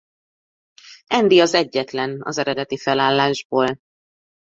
[1.07, 3.77] Andy az egyetlen az eredeti felállásból.